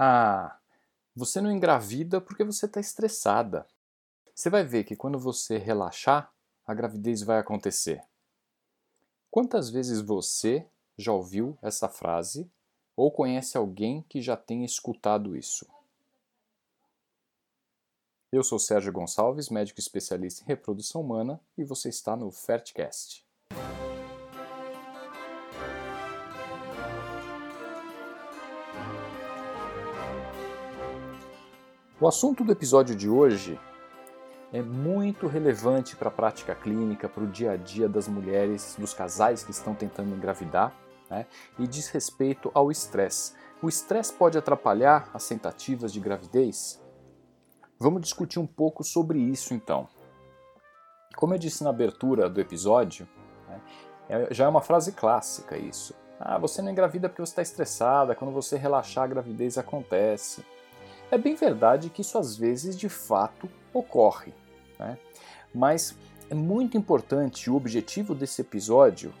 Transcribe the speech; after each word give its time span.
Ah, 0.00 0.56
você 1.12 1.40
não 1.40 1.50
engravida 1.50 2.20
porque 2.20 2.44
você 2.44 2.66
está 2.66 2.78
estressada. 2.78 3.66
Você 4.32 4.48
vai 4.48 4.62
ver 4.62 4.84
que 4.84 4.94
quando 4.94 5.18
você 5.18 5.58
relaxar, 5.58 6.32
a 6.64 6.72
gravidez 6.72 7.22
vai 7.22 7.38
acontecer. 7.38 8.04
Quantas 9.28 9.68
vezes 9.68 10.00
você 10.00 10.64
já 10.96 11.12
ouviu 11.12 11.58
essa 11.60 11.88
frase 11.88 12.48
ou 12.94 13.10
conhece 13.10 13.58
alguém 13.58 14.02
que 14.08 14.22
já 14.22 14.36
tenha 14.36 14.64
escutado 14.64 15.36
isso? 15.36 15.66
Eu 18.30 18.44
sou 18.44 18.58
Sérgio 18.58 18.92
Gonçalves, 18.92 19.48
médico 19.48 19.80
especialista 19.80 20.44
em 20.44 20.46
reprodução 20.46 21.00
humana, 21.00 21.40
e 21.56 21.64
você 21.64 21.88
está 21.88 22.14
no 22.14 22.30
Fertcast. 22.30 23.27
O 32.00 32.06
assunto 32.06 32.44
do 32.44 32.52
episódio 32.52 32.94
de 32.94 33.08
hoje 33.08 33.58
é 34.52 34.62
muito 34.62 35.26
relevante 35.26 35.96
para 35.96 36.06
a 36.06 36.12
prática 36.12 36.54
clínica, 36.54 37.08
para 37.08 37.24
o 37.24 37.26
dia 37.26 37.50
a 37.50 37.56
dia 37.56 37.88
das 37.88 38.06
mulheres, 38.06 38.76
dos 38.78 38.94
casais 38.94 39.42
que 39.42 39.50
estão 39.50 39.74
tentando 39.74 40.14
engravidar, 40.14 40.72
né? 41.10 41.26
e 41.58 41.66
diz 41.66 41.88
respeito 41.88 42.52
ao 42.54 42.70
estresse. 42.70 43.34
O 43.60 43.68
estresse 43.68 44.12
pode 44.12 44.38
atrapalhar 44.38 45.10
as 45.12 45.26
tentativas 45.26 45.92
de 45.92 45.98
gravidez? 45.98 46.80
Vamos 47.80 48.00
discutir 48.02 48.38
um 48.38 48.46
pouco 48.46 48.84
sobre 48.84 49.18
isso 49.18 49.52
então. 49.52 49.88
Como 51.16 51.34
eu 51.34 51.38
disse 51.38 51.64
na 51.64 51.70
abertura 51.70 52.30
do 52.30 52.40
episódio, 52.40 53.08
né, 53.48 53.60
é, 54.08 54.32
já 54.32 54.44
é 54.44 54.48
uma 54.48 54.62
frase 54.62 54.92
clássica 54.92 55.58
isso. 55.58 55.92
Ah, 56.20 56.38
você 56.38 56.62
não 56.62 56.70
engravida 56.70 57.08
porque 57.08 57.22
você 57.22 57.32
está 57.32 57.42
estressada, 57.42 58.14
quando 58.14 58.32
você 58.32 58.56
relaxar 58.56 59.02
a 59.02 59.08
gravidez 59.08 59.58
acontece. 59.58 60.44
É 61.10 61.16
bem 61.16 61.34
verdade 61.34 61.88
que 61.88 62.02
isso 62.02 62.18
às 62.18 62.36
vezes 62.36 62.76
de 62.76 62.88
fato 62.88 63.48
ocorre, 63.72 64.34
né? 64.78 64.98
mas 65.54 65.96
é 66.28 66.34
muito 66.34 66.76
importante, 66.76 67.50
o 67.50 67.56
objetivo 67.56 68.14
desse 68.14 68.42
episódio 68.42 69.14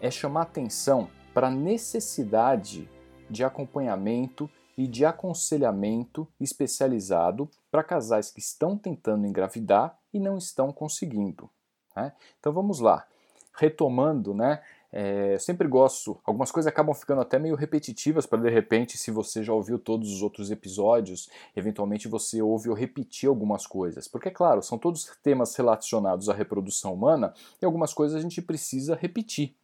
é 0.00 0.10
chamar 0.10 0.42
atenção 0.42 1.08
para 1.32 1.48
a 1.48 1.50
necessidade 1.50 2.88
de 3.30 3.42
acompanhamento 3.42 4.50
e 4.76 4.86
de 4.86 5.06
aconselhamento 5.06 6.28
especializado 6.38 7.48
para 7.70 7.82
casais 7.82 8.30
que 8.30 8.40
estão 8.40 8.76
tentando 8.76 9.26
engravidar 9.26 9.98
e 10.12 10.20
não 10.20 10.36
estão 10.36 10.70
conseguindo. 10.70 11.48
Né? 11.96 12.12
Então 12.38 12.52
vamos 12.52 12.78
lá, 12.78 13.06
retomando 13.54 14.34
né, 14.34 14.62
é, 14.98 15.34
eu 15.34 15.38
sempre 15.38 15.68
gosto, 15.68 16.18
algumas 16.24 16.50
coisas 16.50 16.66
acabam 16.66 16.94
ficando 16.94 17.20
até 17.20 17.38
meio 17.38 17.54
repetitivas 17.54 18.24
para 18.24 18.40
de 18.40 18.48
repente, 18.48 18.96
se 18.96 19.10
você 19.10 19.44
já 19.44 19.52
ouviu 19.52 19.78
todos 19.78 20.10
os 20.10 20.22
outros 20.22 20.50
episódios, 20.50 21.28
eventualmente 21.54 22.08
você 22.08 22.40
ouve 22.40 22.70
ou 22.70 22.74
repetir 22.74 23.28
algumas 23.28 23.66
coisas. 23.66 24.08
Porque, 24.08 24.28
é 24.28 24.30
claro, 24.30 24.62
são 24.62 24.78
todos 24.78 25.04
temas 25.22 25.54
relacionados 25.54 26.30
à 26.30 26.32
reprodução 26.32 26.94
humana 26.94 27.34
e 27.60 27.66
algumas 27.66 27.92
coisas 27.92 28.16
a 28.16 28.22
gente 28.22 28.40
precisa 28.40 28.96
repetir. 28.96 29.54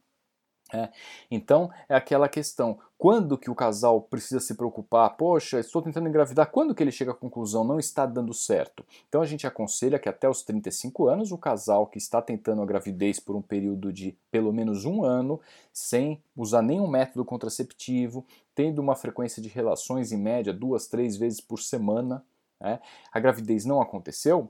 É. 0.72 0.88
Então 1.30 1.70
é 1.88 1.94
aquela 1.94 2.28
questão: 2.28 2.78
quando 2.96 3.36
que 3.36 3.50
o 3.50 3.54
casal 3.54 4.00
precisa 4.00 4.40
se 4.40 4.54
preocupar? 4.54 5.16
Poxa, 5.16 5.60
estou 5.60 5.82
tentando 5.82 6.08
engravidar, 6.08 6.50
quando 6.50 6.74
que 6.74 6.82
ele 6.82 6.90
chega 6.90 7.10
à 7.10 7.14
conclusão 7.14 7.62
não 7.62 7.78
está 7.78 8.06
dando 8.06 8.32
certo? 8.32 8.84
Então 9.08 9.20
a 9.20 9.26
gente 9.26 9.46
aconselha 9.46 9.98
que 9.98 10.08
até 10.08 10.28
os 10.28 10.42
35 10.42 11.08
anos 11.08 11.30
o 11.30 11.36
casal 11.36 11.86
que 11.86 11.98
está 11.98 12.22
tentando 12.22 12.62
a 12.62 12.66
gravidez 12.66 13.20
por 13.20 13.36
um 13.36 13.42
período 13.42 13.92
de 13.92 14.16
pelo 14.30 14.52
menos 14.52 14.84
um 14.84 15.04
ano, 15.04 15.40
sem 15.72 16.22
usar 16.34 16.62
nenhum 16.62 16.86
método 16.86 17.24
contraceptivo, 17.24 18.24
tendo 18.54 18.80
uma 18.80 18.96
frequência 18.96 19.42
de 19.42 19.48
relações 19.48 20.10
em 20.10 20.18
média 20.18 20.52
duas, 20.52 20.86
três 20.86 21.16
vezes 21.16 21.40
por 21.40 21.60
semana, 21.60 22.24
é, 22.62 22.78
a 23.12 23.18
gravidez 23.18 23.64
não 23.64 23.80
aconteceu, 23.80 24.48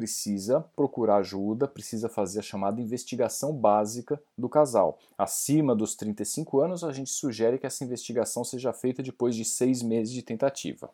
precisa 0.00 0.62
procurar 0.74 1.16
ajuda, 1.16 1.68
precisa 1.68 2.08
fazer 2.08 2.38
a 2.38 2.42
chamada 2.42 2.80
investigação 2.80 3.52
básica 3.52 4.18
do 4.36 4.48
casal. 4.48 4.98
Acima 5.18 5.76
dos 5.76 5.94
35 5.94 6.58
anos, 6.58 6.82
a 6.82 6.90
gente 6.90 7.10
sugere 7.10 7.58
que 7.58 7.66
essa 7.66 7.84
investigação 7.84 8.42
seja 8.42 8.72
feita 8.72 9.02
depois 9.02 9.36
de 9.36 9.44
seis 9.44 9.82
meses 9.82 10.14
de 10.14 10.22
tentativa. 10.22 10.88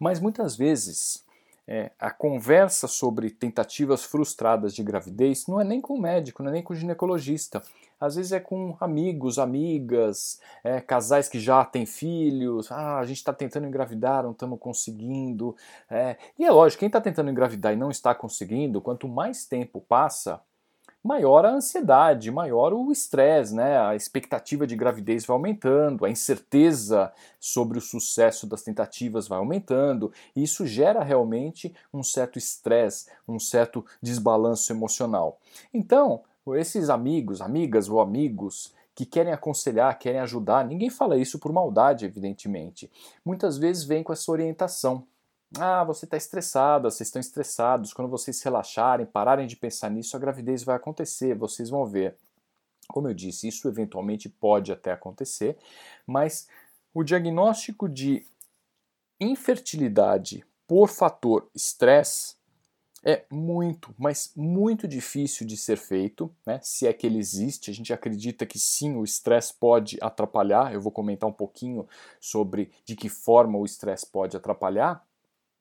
Mas 0.00 0.18
muitas 0.18 0.56
vezes 0.56 1.24
é, 1.72 1.92
a 2.00 2.10
conversa 2.10 2.88
sobre 2.88 3.30
tentativas 3.30 4.02
frustradas 4.02 4.74
de 4.74 4.82
gravidez 4.82 5.46
não 5.46 5.60
é 5.60 5.64
nem 5.64 5.80
com 5.80 5.94
o 5.94 6.00
médico, 6.00 6.42
não 6.42 6.50
é 6.50 6.54
nem 6.54 6.62
com 6.64 6.72
o 6.72 6.76
ginecologista. 6.76 7.62
Às 8.00 8.16
vezes 8.16 8.32
é 8.32 8.40
com 8.40 8.76
amigos, 8.80 9.38
amigas, 9.38 10.40
é, 10.64 10.80
casais 10.80 11.28
que 11.28 11.38
já 11.38 11.64
têm 11.64 11.86
filhos. 11.86 12.72
Ah, 12.72 12.98
a 12.98 13.06
gente 13.06 13.18
está 13.18 13.32
tentando 13.32 13.68
engravidar, 13.68 14.24
não 14.24 14.32
estamos 14.32 14.58
conseguindo. 14.58 15.54
É, 15.88 16.16
e 16.36 16.44
é 16.44 16.50
lógico, 16.50 16.80
quem 16.80 16.88
está 16.88 17.00
tentando 17.00 17.30
engravidar 17.30 17.72
e 17.72 17.76
não 17.76 17.90
está 17.92 18.16
conseguindo, 18.16 18.80
quanto 18.80 19.06
mais 19.06 19.46
tempo 19.46 19.80
passa, 19.80 20.40
maior 21.02 21.44
a 21.44 21.50
ansiedade, 21.50 22.30
maior 22.30 22.72
o 22.72 22.92
estresse, 22.92 23.54
né? 23.54 23.78
A 23.78 23.96
expectativa 23.96 24.66
de 24.66 24.76
gravidez 24.76 25.24
vai 25.24 25.34
aumentando, 25.34 26.04
a 26.04 26.10
incerteza 26.10 27.12
sobre 27.38 27.78
o 27.78 27.80
sucesso 27.80 28.46
das 28.46 28.62
tentativas 28.62 29.26
vai 29.26 29.38
aumentando, 29.38 30.12
e 30.36 30.42
isso 30.42 30.66
gera 30.66 31.02
realmente 31.02 31.74
um 31.92 32.02
certo 32.02 32.38
estresse, 32.38 33.06
um 33.26 33.38
certo 33.38 33.84
desbalanço 34.02 34.72
emocional. 34.72 35.38
Então, 35.72 36.22
esses 36.54 36.90
amigos, 36.90 37.40
amigas 37.40 37.88
ou 37.88 38.00
amigos 38.00 38.74
que 38.94 39.06
querem 39.06 39.32
aconselhar, 39.32 39.98
querem 39.98 40.20
ajudar, 40.20 40.66
ninguém 40.66 40.90
fala 40.90 41.16
isso 41.16 41.38
por 41.38 41.52
maldade, 41.52 42.04
evidentemente. 42.04 42.90
Muitas 43.24 43.56
vezes 43.56 43.84
vem 43.84 44.02
com 44.02 44.12
essa 44.12 44.30
orientação. 44.30 45.06
Ah, 45.58 45.82
você 45.82 46.04
está 46.04 46.16
estressada, 46.16 46.90
vocês 46.90 47.08
estão 47.08 47.20
estressados. 47.20 47.92
Quando 47.92 48.08
vocês 48.08 48.40
relaxarem, 48.42 49.06
pararem 49.06 49.46
de 49.46 49.56
pensar 49.56 49.90
nisso, 49.90 50.16
a 50.16 50.20
gravidez 50.20 50.62
vai 50.62 50.76
acontecer, 50.76 51.34
vocês 51.34 51.68
vão 51.70 51.84
ver. 51.84 52.16
Como 52.88 53.08
eu 53.08 53.14
disse, 53.14 53.48
isso 53.48 53.68
eventualmente 53.68 54.28
pode 54.28 54.72
até 54.72 54.92
acontecer, 54.92 55.56
mas 56.06 56.48
o 56.92 57.02
diagnóstico 57.02 57.88
de 57.88 58.26
infertilidade 59.20 60.44
por 60.66 60.88
fator 60.88 61.48
estresse 61.54 62.36
é 63.02 63.24
muito, 63.30 63.94
mas 63.98 64.32
muito 64.36 64.86
difícil 64.86 65.46
de 65.46 65.56
ser 65.56 65.78
feito, 65.78 66.30
né? 66.44 66.60
se 66.62 66.86
é 66.86 66.92
que 66.92 67.06
ele 67.06 67.18
existe. 67.18 67.70
A 67.70 67.74
gente 67.74 67.92
acredita 67.92 68.44
que 68.44 68.58
sim, 68.58 68.94
o 68.94 69.04
estresse 69.04 69.54
pode 69.54 69.98
atrapalhar. 70.02 70.72
Eu 70.72 70.80
vou 70.80 70.92
comentar 70.92 71.28
um 71.28 71.32
pouquinho 71.32 71.88
sobre 72.20 72.70
de 72.84 72.94
que 72.94 73.08
forma 73.08 73.58
o 73.58 73.64
estresse 73.64 74.06
pode 74.06 74.36
atrapalhar, 74.36 75.02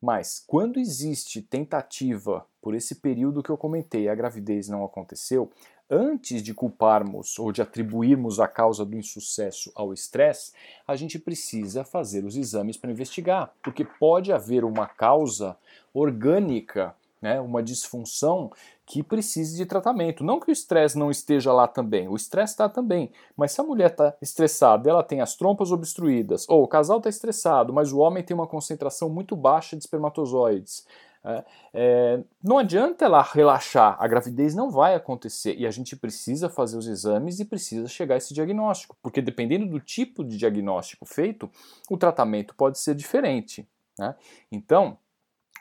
mas 0.01 0.43
quando 0.47 0.79
existe 0.79 1.41
tentativa 1.41 2.45
por 2.61 2.73
esse 2.73 2.95
período 2.95 3.43
que 3.43 3.49
eu 3.49 3.57
comentei, 3.57 4.07
a 4.07 4.15
gravidez 4.15 4.69
não 4.69 4.83
aconteceu, 4.83 5.51
antes 5.89 6.43
de 6.43 6.53
culparmos 6.53 7.39
ou 7.39 7.51
de 7.51 7.61
atribuirmos 7.61 8.39
a 8.39 8.47
causa 8.47 8.85
do 8.85 8.95
insucesso 8.95 9.71
ao 9.75 9.93
estresse, 9.93 10.53
a 10.87 10.95
gente 10.95 11.17
precisa 11.17 11.83
fazer 11.83 12.23
os 12.23 12.37
exames 12.37 12.77
para 12.77 12.91
investigar, 12.91 13.51
porque 13.63 13.83
pode 13.83 14.31
haver 14.31 14.63
uma 14.63 14.87
causa 14.87 15.57
orgânica 15.93 16.95
né, 17.21 17.39
uma 17.39 17.61
disfunção 17.61 18.51
que 18.89 19.03
precise 19.03 19.55
de 19.55 19.67
tratamento. 19.67 20.23
Não 20.23 20.39
que 20.39 20.49
o 20.49 20.51
estresse 20.51 20.97
não 20.97 21.11
esteja 21.11 21.53
lá 21.53 21.67
também, 21.67 22.07
o 22.07 22.15
estresse 22.15 22.53
está 22.53 22.67
também, 22.67 23.11
mas 23.37 23.51
se 23.51 23.61
a 23.61 23.63
mulher 23.63 23.91
está 23.91 24.15
estressada, 24.19 24.89
ela 24.89 25.03
tem 25.03 25.21
as 25.21 25.35
trompas 25.35 25.71
obstruídas, 25.71 26.49
ou 26.49 26.63
o 26.63 26.67
casal 26.67 26.97
está 26.97 27.07
estressado, 27.07 27.71
mas 27.71 27.93
o 27.93 27.99
homem 27.99 28.23
tem 28.23 28.33
uma 28.33 28.47
concentração 28.47 29.07
muito 29.07 29.35
baixa 29.35 29.77
de 29.77 29.83
espermatozoides, 29.83 30.87
é, 31.23 31.43
é, 31.73 32.23
não 32.43 32.57
adianta 32.57 33.05
ela 33.05 33.21
relaxar, 33.21 33.95
a 33.99 34.07
gravidez 34.07 34.55
não 34.55 34.71
vai 34.71 34.95
acontecer 34.95 35.53
e 35.55 35.67
a 35.67 35.71
gente 35.71 35.95
precisa 35.95 36.49
fazer 36.49 36.77
os 36.77 36.87
exames 36.87 37.39
e 37.39 37.45
precisa 37.45 37.87
chegar 37.87 38.15
a 38.15 38.17
esse 38.17 38.33
diagnóstico, 38.33 38.97
porque 39.03 39.21
dependendo 39.21 39.67
do 39.67 39.79
tipo 39.79 40.23
de 40.23 40.35
diagnóstico 40.35 41.05
feito, 41.05 41.47
o 41.91 41.97
tratamento 41.97 42.55
pode 42.55 42.79
ser 42.79 42.95
diferente. 42.95 43.67
Né? 43.99 44.15
Então, 44.51 44.97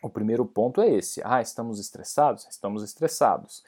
o 0.03 0.09
primeiro 0.09 0.45
ponto 0.45 0.81
é 0.81 0.89
esse. 0.89 1.21
Ah, 1.25 1.41
estamos 1.41 1.79
estressados? 1.81 2.47
Estamos 2.51 2.83
estressados. 2.83 3.65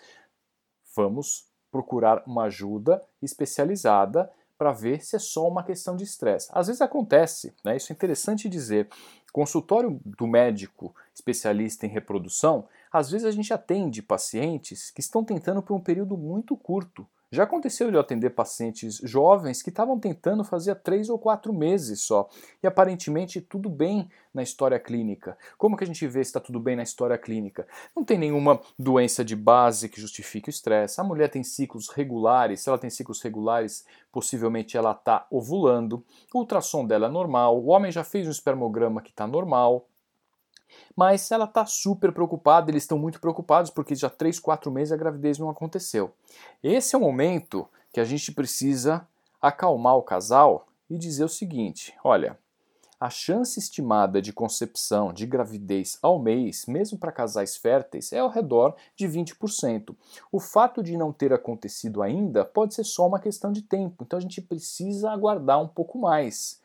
Vamos 0.95 1.47
procurar 1.71 2.23
uma 2.27 2.45
ajuda 2.45 3.03
especializada 3.23 4.31
para 4.59 4.73
ver 4.73 5.03
se 5.03 5.17
é 5.17 5.19
só 5.19 5.49
uma 5.49 5.63
questão 5.63 5.97
de 5.97 6.05
estresse. 6.05 6.49
Às 6.53 6.67
vezes 6.67 6.83
acontece, 6.83 7.55
né? 7.65 7.77
isso 7.77 7.93
é 7.93 7.95
interessante 7.95 8.49
dizer. 8.49 8.89
Consultório 9.33 10.01
do 10.05 10.27
médico 10.27 10.95
especialista 11.15 11.87
em 11.87 11.89
reprodução, 11.89 12.69
às 12.93 13.11
vezes 13.11 13.27
a 13.27 13.31
gente 13.31 13.55
atende 13.55 14.03
pacientes 14.03 14.91
que 14.91 15.01
estão 15.01 15.25
tentando 15.25 15.63
por 15.63 15.75
um 15.75 15.81
período 15.81 16.17
muito 16.17 16.57
curto 16.57 17.07
Já 17.33 17.45
aconteceu 17.45 17.89
de 17.91 17.97
eu 17.97 18.01
atender 18.01 18.31
pacientes 18.31 19.01
jovens 19.05 19.63
que 19.63 19.71
estavam 19.71 20.01
tentando 20.01 20.43
fazer 20.43 20.75
três 20.75 21.09
ou 21.09 21.17
quatro 21.17 21.53
meses 21.53 22.01
só. 22.01 22.29
E 22.61 22.67
aparentemente 22.67 23.41
tudo 23.41 23.71
bem 23.71 24.11
na 24.35 24.43
história 24.43 24.81
clínica. 24.81 25.39
Como 25.57 25.77
que 25.77 25.85
a 25.85 25.87
gente 25.87 26.05
vê 26.09 26.25
se 26.25 26.31
está 26.31 26.41
tudo 26.41 26.59
bem 26.59 26.75
na 26.75 26.83
história 26.83 27.17
clínica? 27.17 27.69
Não 27.95 28.05
tem 28.05 28.19
nenhuma 28.19 28.61
doença 28.77 29.25
de 29.25 29.37
base 29.37 29.89
que 29.89 30.01
justifique 30.01 30.49
o 30.49 30.51
estresse. 30.51 31.01
A 31.01 31.05
mulher 31.05 31.29
tem 31.29 31.45
ciclos 31.45 31.89
regulares. 31.89 32.63
Se 32.63 32.69
ela 32.69 32.79
tem 32.79 32.91
ciclos 32.91 33.23
regulares, 33.23 33.87
possivelmente 34.11 34.77
ela 34.77 34.91
está 34.91 35.25
ovulando. 35.31 36.05
O 36.35 36.39
ultrassom 36.41 36.85
dela 36.85 37.07
é 37.07 37.11
normal. 37.11 37.63
O 37.63 37.69
homem 37.69 37.93
já 37.93 38.03
fez 38.03 38.27
um 38.27 38.33
espermograma 38.33 39.01
que 39.01 39.11
está 39.11 39.29
normal. 39.29 39.87
Mas 40.97 41.31
ela 41.31 41.45
está 41.45 41.65
super 41.67 42.13
preocupada, 42.13 42.71
eles 42.71 42.83
estão 42.83 42.99
muito 42.99 43.21
preocupados 43.21 43.71
porque 43.71 43.95
já 43.95 44.11
3, 44.11 44.39
4 44.39 44.71
meses 44.71 44.93
a 44.93 44.97
gravidez 44.97 45.39
não 45.39 45.51
aconteceu. 45.51 46.13
Esse 46.63 46.95
é 46.95 46.99
o 46.99 47.01
momento 47.01 47.69
que 47.93 48.01
a 48.01 48.05
gente 48.05 48.33
precisa 48.33 49.07
acalmar 49.41 49.97
o 49.97 50.03
casal 50.03 50.67
e 50.89 50.99
dizer 50.99 51.25
o 51.25 51.29
seguinte: 51.29 51.95
olha, 52.05 52.39
a 53.01 53.09
chance 53.09 53.59
estimada 53.59 54.21
de 54.21 54.31
concepção, 54.31 55.11
de 55.11 55.25
gravidez 55.25 55.99
ao 56.03 56.19
mês, 56.19 56.67
mesmo 56.67 56.99
para 56.99 57.11
casais 57.11 57.57
férteis, 57.57 58.13
é 58.13 58.19
ao 58.19 58.29
redor 58.29 58.77
de 58.95 59.09
20%. 59.09 59.97
O 60.31 60.39
fato 60.39 60.83
de 60.83 60.99
não 60.99 61.11
ter 61.11 61.33
acontecido 61.33 62.03
ainda 62.03 62.45
pode 62.45 62.75
ser 62.75 62.85
só 62.85 63.07
uma 63.07 63.19
questão 63.19 63.51
de 63.53 63.63
tempo, 63.63 64.05
então 64.05 64.19
a 64.19 64.21
gente 64.21 64.43
precisa 64.43 65.11
aguardar 65.11 65.63
um 65.63 65.69
pouco 65.69 65.99
mais. 65.99 66.61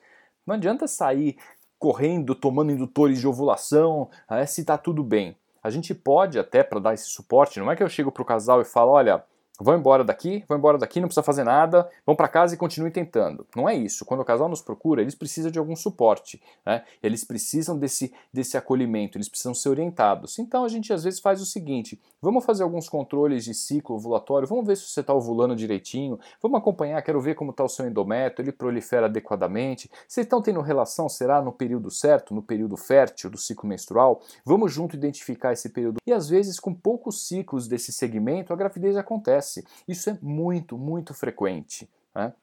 Não 0.46 0.56
adianta 0.56 0.88
sair 0.88 1.38
correndo, 1.86 2.34
tomando 2.34 2.72
indutores 2.72 3.20
de 3.20 3.28
ovulação, 3.28 4.10
né, 4.28 4.44
se 4.48 4.62
está 4.62 4.76
tudo 4.76 5.04
bem. 5.04 5.38
A 5.62 5.70
gente 5.70 5.94
pode 5.94 6.40
até, 6.40 6.64
para 6.64 6.80
dar 6.80 6.96
esse 6.96 7.06
suporte, 7.06 7.60
não 7.60 7.72
é 7.72 7.76
que 7.76 7.84
eu 7.84 7.90
chego 7.90 8.12
para 8.12 8.24
o 8.24 8.26
casal 8.26 8.60
e 8.60 8.66
falo, 8.66 8.90
olha, 8.90 9.24
vão 9.60 9.78
embora 9.78 10.04
daqui, 10.04 10.44
vão 10.48 10.58
embora 10.58 10.78
daqui, 10.78 11.00
não 11.00 11.08
precisa 11.08 11.24
fazer 11.24 11.44
nada, 11.44 11.90
vão 12.06 12.16
para 12.16 12.28
casa 12.28 12.56
e 12.56 12.58
continuem 12.58 12.92
tentando. 12.92 13.46
Não 13.56 13.68
é 13.70 13.76
isso. 13.76 14.06
Quando 14.06 14.22
o 14.22 14.26
casal 14.26 14.50
nos 14.50 14.62
procura, 14.62 15.02
eles 15.02 15.16
precisam 15.16 15.52
de 15.52 15.60
algum 15.60 15.76
suporte, 15.76 16.42
né? 16.66 16.84
eles 17.02 17.24
precisam 17.24 17.78
desse, 17.78 18.14
desse 18.34 18.58
acolhimento, 18.58 19.18
eles 19.18 19.30
precisam 19.30 19.54
ser 19.54 19.70
orientados. 19.70 20.40
Então 20.40 20.66
a 20.66 20.68
gente 20.68 20.92
às 20.92 21.04
vezes 21.04 21.20
faz 21.20 21.42
o 21.42 21.46
seguinte: 21.46 22.02
vamos 22.22 22.46
fazer 22.46 22.64
alguns 22.64 22.90
controles 22.90 23.46
de 23.46 23.54
ciclo 23.54 23.96
ovulatório, 23.96 24.48
vamos 24.48 24.66
ver 24.66 24.76
se 24.78 24.88
você 24.88 25.02
está 25.02 25.14
ovulando 25.14 25.56
direitinho, 25.56 26.20
vamos 26.42 26.60
acompanhar, 26.60 27.02
quero 27.02 27.22
ver 27.22 27.36
como 27.36 27.52
está 27.52 27.64
o 27.64 27.70
seu 27.70 27.88
endométrio, 27.88 28.44
ele 28.44 28.52
prolifera 28.52 29.06
adequadamente, 29.06 29.90
vocês 30.08 30.26
estão 30.26 30.42
tendo 30.42 30.62
relação, 30.62 31.08
será 31.08 31.42
no 31.42 31.52
período 31.52 31.90
certo, 31.90 32.34
no 32.34 32.42
período 32.42 32.76
fértil 32.76 33.30
do 33.30 33.38
ciclo 33.38 33.70
menstrual? 33.70 34.22
Vamos 34.44 34.74
junto 34.74 34.96
identificar 34.96 35.54
esse 35.54 35.70
período. 35.70 35.98
E 36.06 36.12
às 36.12 36.28
vezes, 36.28 36.60
com 36.60 36.74
poucos 36.74 37.28
ciclos 37.28 37.68
desse 37.68 37.92
segmento, 37.92 38.52
a 38.52 38.56
gravidez 38.56 38.98
acontece 38.98 39.45
acontece. 39.46 39.66
Isso 39.88 40.10
é 40.10 40.18
muito, 40.22 40.78
muito 40.78 41.14
frequente. 41.14 41.90
Né? 42.14 42.34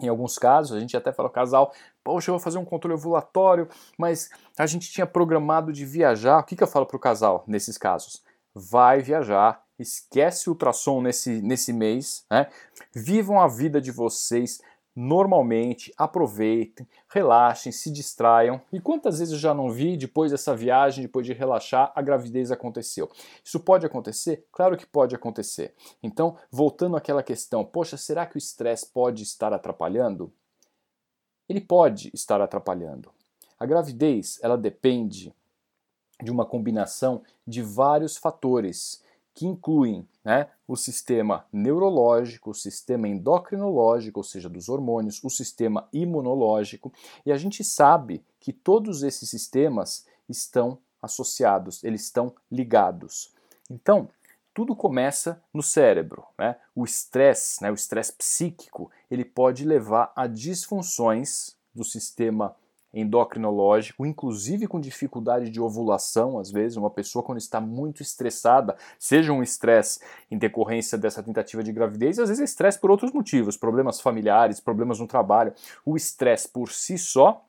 Em 0.00 0.08
alguns 0.08 0.38
casos, 0.38 0.76
a 0.76 0.80
gente 0.80 0.96
até 0.96 1.12
fala 1.12 1.28
ao 1.28 1.32
casal, 1.32 1.72
poxa, 2.02 2.30
eu 2.30 2.34
vou 2.34 2.40
fazer 2.40 2.58
um 2.58 2.64
controle 2.64 2.94
ovulatório, 2.94 3.68
mas 3.96 4.30
a 4.58 4.66
gente 4.66 4.90
tinha 4.90 5.06
programado 5.06 5.72
de 5.72 5.86
viajar. 5.86 6.40
O 6.40 6.44
que, 6.44 6.56
que 6.56 6.62
eu 6.62 6.68
falo 6.68 6.86
para 6.86 6.96
o 6.96 7.00
casal 7.00 7.44
nesses 7.46 7.78
casos? 7.78 8.22
Vai 8.54 9.00
viajar, 9.00 9.62
esquece 9.78 10.48
o 10.48 10.52
ultrassom 10.52 11.00
nesse, 11.00 11.40
nesse 11.40 11.72
mês, 11.72 12.24
né? 12.30 12.48
vivam 12.94 13.40
a 13.40 13.48
vida 13.48 13.80
de 13.80 13.90
vocês, 13.90 14.60
normalmente, 14.94 15.92
aproveitem, 15.96 16.86
relaxem, 17.08 17.72
se 17.72 17.90
distraiam. 17.90 18.60
E 18.72 18.80
quantas 18.80 19.18
vezes 19.18 19.32
eu 19.32 19.38
já 19.38 19.54
não 19.54 19.70
vi, 19.70 19.96
depois 19.96 20.30
dessa 20.30 20.54
viagem, 20.54 21.02
depois 21.02 21.26
de 21.26 21.32
relaxar, 21.32 21.90
a 21.94 22.02
gravidez 22.02 22.50
aconteceu? 22.50 23.10
Isso 23.44 23.58
pode 23.60 23.86
acontecer? 23.86 24.46
Claro 24.52 24.76
que 24.76 24.86
pode 24.86 25.14
acontecer. 25.14 25.74
Então, 26.02 26.36
voltando 26.50 26.96
àquela 26.96 27.22
questão, 27.22 27.64
poxa, 27.64 27.96
será 27.96 28.26
que 28.26 28.36
o 28.36 28.38
estresse 28.38 28.86
pode 28.86 29.22
estar 29.22 29.52
atrapalhando? 29.52 30.32
Ele 31.48 31.60
pode 31.60 32.10
estar 32.14 32.40
atrapalhando. 32.40 33.10
A 33.58 33.66
gravidez, 33.66 34.38
ela 34.42 34.58
depende 34.58 35.34
de 36.22 36.30
uma 36.30 36.44
combinação 36.44 37.22
de 37.46 37.62
vários 37.62 38.16
fatores 38.16 39.01
que 39.34 39.46
incluem 39.46 40.06
né, 40.24 40.48
o 40.68 40.76
sistema 40.76 41.46
neurológico, 41.52 42.50
o 42.50 42.54
sistema 42.54 43.08
endocrinológico, 43.08 44.20
ou 44.20 44.24
seja, 44.24 44.48
dos 44.48 44.68
hormônios, 44.68 45.22
o 45.24 45.30
sistema 45.30 45.88
imunológico, 45.92 46.92
e 47.24 47.32
a 47.32 47.36
gente 47.36 47.64
sabe 47.64 48.24
que 48.38 48.52
todos 48.52 49.02
esses 49.02 49.28
sistemas 49.28 50.06
estão 50.28 50.78
associados, 51.00 51.82
eles 51.82 52.02
estão 52.02 52.34
ligados. 52.50 53.32
Então, 53.70 54.08
tudo 54.54 54.76
começa 54.76 55.42
no 55.52 55.62
cérebro. 55.62 56.24
Né? 56.38 56.56
O 56.74 56.84
estresse, 56.84 57.62
né, 57.62 57.70
o 57.70 57.74
estresse 57.74 58.12
psíquico, 58.12 58.90
ele 59.10 59.24
pode 59.24 59.64
levar 59.64 60.12
a 60.14 60.26
disfunções 60.26 61.56
do 61.74 61.84
sistema 61.84 62.54
endocrinológico, 62.92 64.04
inclusive 64.04 64.66
com 64.66 64.80
dificuldade 64.80 65.48
de 65.48 65.60
ovulação, 65.60 66.38
às 66.38 66.50
vezes, 66.50 66.76
uma 66.76 66.90
pessoa 66.90 67.22
quando 67.22 67.38
está 67.38 67.60
muito 67.60 68.02
estressada, 68.02 68.76
seja 68.98 69.32
um 69.32 69.42
estresse 69.42 70.00
em 70.30 70.36
decorrência 70.36 70.98
dessa 70.98 71.22
tentativa 71.22 71.62
de 71.62 71.72
gravidez, 71.72 72.18
às 72.18 72.28
vezes 72.28 72.40
é 72.42 72.44
estresse 72.44 72.78
por 72.78 72.90
outros 72.90 73.12
motivos, 73.12 73.56
problemas 73.56 74.00
familiares, 74.00 74.60
problemas 74.60 75.00
no 75.00 75.06
trabalho. 75.06 75.54
O 75.84 75.96
estresse 75.96 76.48
por 76.48 76.70
si 76.70 76.98
só, 76.98 77.44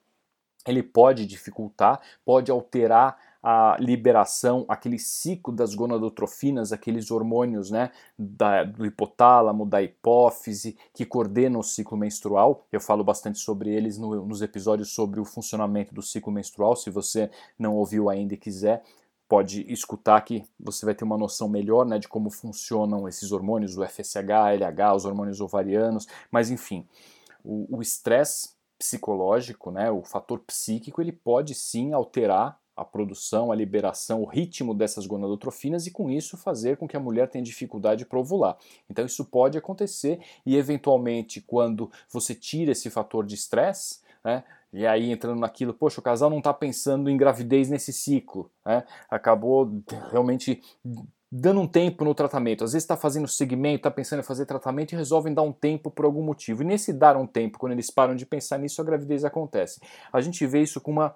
ele 0.65 0.81
pode 0.81 1.25
dificultar, 1.25 1.99
pode 2.23 2.49
alterar 2.49 3.17
a 3.43 3.75
liberação, 3.77 4.65
aquele 4.69 4.97
ciclo 4.97 5.53
das 5.53 5.75
gonadotrofinas, 5.75 6.71
aqueles 6.71 7.11
hormônios 7.11 7.69
né, 7.69 7.91
da, 8.17 8.63
do 8.63 8.85
hipotálamo, 8.85 9.65
da 9.65 9.83
hipófise, 9.83 10.77
que 10.93 11.05
coordenam 11.05 11.59
o 11.59 11.63
ciclo 11.63 11.97
menstrual. 11.97 12.65
Eu 12.71 12.79
falo 12.79 13.03
bastante 13.03 13.39
sobre 13.39 13.69
eles 13.69 13.97
no, 13.97 14.25
nos 14.25 14.41
episódios 14.41 14.91
sobre 14.91 15.19
o 15.19 15.25
funcionamento 15.25 15.93
do 15.93 16.01
ciclo 16.01 16.31
menstrual. 16.31 16.73
Se 16.77 16.89
você 16.89 17.29
não 17.59 17.75
ouviu 17.75 18.09
ainda 18.09 18.33
e 18.33 18.37
quiser, 18.37 18.81
pode 19.27 19.69
escutar 19.69 20.21
que 20.21 20.45
você 20.57 20.85
vai 20.85 20.95
ter 20.95 21.03
uma 21.03 21.17
noção 21.17 21.49
melhor 21.49 21.85
né, 21.85 21.99
de 21.99 22.07
como 22.07 22.29
funcionam 22.29 23.09
esses 23.09 23.33
hormônios, 23.33 23.77
o 23.77 23.85
FSH, 23.85 24.15
LH, 24.57 24.95
os 24.95 25.05
hormônios 25.05 25.41
ovarianos, 25.41 26.07
mas 26.31 26.49
enfim, 26.49 26.87
o 27.43 27.81
estresse 27.81 28.51
psicológico, 28.77 29.69
né, 29.69 29.91
o 29.91 30.01
fator 30.01 30.39
psíquico, 30.39 31.01
ele 31.01 31.11
pode 31.11 31.53
sim 31.55 31.93
alterar 31.93 32.57
a 32.75 32.83
produção, 32.83 33.51
a 33.51 33.55
liberação, 33.55 34.21
o 34.21 34.25
ritmo 34.25 34.73
dessas 34.73 35.05
gonadotrofinas 35.05 35.85
e 35.85 35.91
com 35.91 36.09
isso 36.09 36.37
fazer 36.37 36.77
com 36.77 36.87
que 36.87 36.97
a 36.97 36.99
mulher 36.99 37.29
tenha 37.29 37.43
dificuldade 37.43 38.05
para 38.05 38.19
ovular. 38.19 38.57
Então 38.89 39.05
isso 39.05 39.25
pode 39.25 39.57
acontecer 39.57 40.19
e 40.45 40.57
eventualmente 40.57 41.41
quando 41.41 41.91
você 42.09 42.33
tira 42.33 42.71
esse 42.71 42.89
fator 42.89 43.25
de 43.25 43.35
estresse, 43.35 44.01
né, 44.23 44.43
e 44.71 44.87
aí 44.87 45.11
entrando 45.11 45.39
naquilo, 45.39 45.73
poxa, 45.73 45.99
o 45.99 46.03
casal 46.03 46.29
não 46.29 46.39
está 46.39 46.53
pensando 46.53 47.09
em 47.09 47.17
gravidez 47.17 47.69
nesse 47.69 47.93
ciclo, 47.93 48.49
né, 48.65 48.83
acabou 49.09 49.71
realmente 50.11 50.61
dando 51.35 51.59
um 51.61 51.67
tempo 51.67 52.05
no 52.05 52.13
tratamento. 52.13 52.63
Às 52.63 52.73
vezes 52.73 52.83
está 52.83 52.95
fazendo 52.95 53.27
segmento, 53.27 53.77
está 53.77 53.91
pensando 53.91 54.19
em 54.19 54.23
fazer 54.23 54.45
tratamento 54.45 54.93
e 54.93 54.95
resolvem 54.95 55.33
dar 55.33 55.41
um 55.41 55.51
tempo 55.51 55.89
por 55.89 56.05
algum 56.05 56.21
motivo. 56.21 56.61
E 56.61 56.65
nesse 56.65 56.93
dar 56.93 57.17
um 57.17 57.25
tempo, 57.25 57.57
quando 57.57 57.71
eles 57.71 57.89
param 57.89 58.15
de 58.15 58.23
pensar 58.23 58.59
nisso, 58.59 58.79
a 58.79 58.85
gravidez 58.85 59.25
acontece. 59.25 59.81
A 60.11 60.21
gente 60.21 60.45
vê 60.45 60.61
isso 60.61 60.79
com 60.79 60.91
uma 60.91 61.15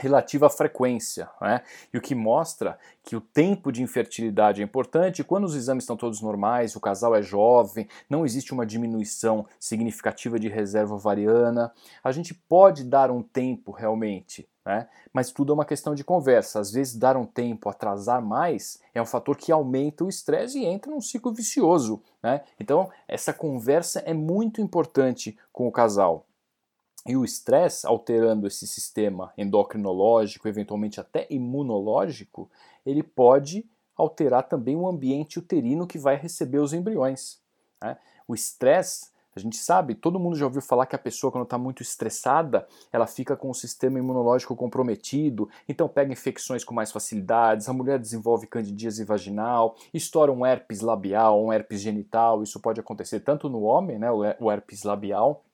relativa 0.00 0.46
à 0.46 0.50
frequência, 0.50 1.28
né? 1.40 1.62
e 1.92 1.98
o 1.98 2.00
que 2.00 2.14
mostra 2.14 2.78
que 3.02 3.16
o 3.16 3.20
tempo 3.20 3.72
de 3.72 3.82
infertilidade 3.82 4.60
é 4.60 4.64
importante. 4.64 5.24
Quando 5.24 5.44
os 5.44 5.54
exames 5.54 5.84
estão 5.84 5.96
todos 5.96 6.20
normais, 6.20 6.76
o 6.76 6.80
casal 6.80 7.14
é 7.14 7.22
jovem, 7.22 7.88
não 8.08 8.24
existe 8.24 8.52
uma 8.52 8.64
diminuição 8.64 9.46
significativa 9.58 10.38
de 10.38 10.48
reserva 10.48 10.94
ovariana, 10.94 11.72
a 12.02 12.12
gente 12.12 12.32
pode 12.32 12.84
dar 12.84 13.10
um 13.10 13.22
tempo 13.22 13.72
realmente, 13.72 14.48
né? 14.64 14.88
mas 15.12 15.32
tudo 15.32 15.52
é 15.52 15.54
uma 15.54 15.64
questão 15.64 15.94
de 15.94 16.04
conversa. 16.04 16.60
Às 16.60 16.70
vezes, 16.70 16.94
dar 16.94 17.16
um 17.16 17.26
tempo, 17.26 17.68
atrasar 17.68 18.22
mais, 18.22 18.80
é 18.94 19.02
um 19.02 19.06
fator 19.06 19.36
que 19.36 19.50
aumenta 19.50 20.04
o 20.04 20.08
estresse 20.08 20.60
e 20.60 20.64
entra 20.64 20.92
num 20.92 21.00
ciclo 21.00 21.32
vicioso. 21.32 22.02
Né? 22.22 22.42
Então, 22.60 22.90
essa 23.08 23.32
conversa 23.32 24.00
é 24.00 24.14
muito 24.14 24.60
importante 24.60 25.36
com 25.52 25.66
o 25.66 25.72
casal. 25.72 26.27
E 27.06 27.16
o 27.16 27.24
estresse, 27.24 27.86
alterando 27.86 28.46
esse 28.46 28.66
sistema 28.66 29.32
endocrinológico, 29.36 30.48
eventualmente 30.48 31.00
até 31.00 31.26
imunológico, 31.30 32.50
ele 32.84 33.02
pode 33.02 33.64
alterar 33.96 34.44
também 34.44 34.76
o 34.76 34.86
ambiente 34.86 35.38
uterino 35.38 35.86
que 35.86 35.98
vai 35.98 36.16
receber 36.16 36.58
os 36.58 36.72
embriões. 36.72 37.40
Né? 37.82 37.96
O 38.26 38.34
estresse, 38.34 39.10
a 39.34 39.40
gente 39.40 39.56
sabe, 39.56 39.94
todo 39.94 40.20
mundo 40.20 40.36
já 40.36 40.44
ouviu 40.44 40.60
falar 40.60 40.86
que 40.86 40.94
a 40.94 40.98
pessoa, 40.98 41.32
quando 41.32 41.44
está 41.44 41.56
muito 41.56 41.82
estressada, 41.82 42.66
ela 42.92 43.06
fica 43.06 43.36
com 43.36 43.48
o 43.50 43.54
sistema 43.54 43.98
imunológico 43.98 44.54
comprometido, 44.54 45.48
então 45.68 45.88
pega 45.88 46.12
infecções 46.12 46.62
com 46.62 46.74
mais 46.74 46.92
facilidades, 46.92 47.68
a 47.68 47.72
mulher 47.72 47.98
desenvolve 47.98 48.46
candidíase 48.46 49.04
vaginal, 49.04 49.76
estoura 49.94 50.30
um 50.30 50.44
herpes 50.44 50.80
labial, 50.80 51.42
um 51.42 51.52
herpes 51.52 51.80
genital, 51.80 52.42
isso 52.42 52.60
pode 52.60 52.80
acontecer 52.80 53.20
tanto 53.20 53.48
no 53.48 53.62
homem, 53.62 53.98
né, 53.98 54.10
o 54.10 54.50
herpes 54.50 54.82
labial, 54.82 55.44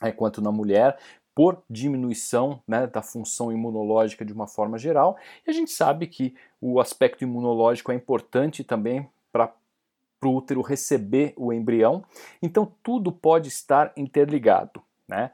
é, 0.00 0.10
quanto 0.12 0.40
na 0.40 0.50
mulher, 0.50 0.98
por 1.34 1.62
diminuição 1.68 2.62
né, 2.66 2.86
da 2.86 3.02
função 3.02 3.52
imunológica 3.52 4.24
de 4.24 4.32
uma 4.32 4.46
forma 4.46 4.76
geral. 4.78 5.16
E 5.46 5.50
a 5.50 5.52
gente 5.52 5.70
sabe 5.70 6.06
que 6.06 6.34
o 6.60 6.80
aspecto 6.80 7.22
imunológico 7.22 7.92
é 7.92 7.94
importante 7.94 8.64
também 8.64 9.08
para 9.32 9.52
para 10.20 10.28
o 10.28 10.36
útero 10.36 10.60
receber 10.60 11.32
o 11.34 11.50
embrião. 11.50 12.04
Então 12.42 12.70
tudo 12.82 13.10
pode 13.10 13.48
estar 13.48 13.90
interligado. 13.96 14.82
Né? 15.08 15.30